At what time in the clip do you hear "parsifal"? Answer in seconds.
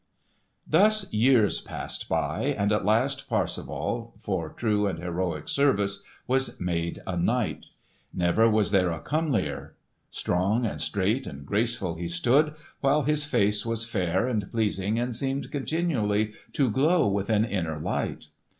3.29-4.15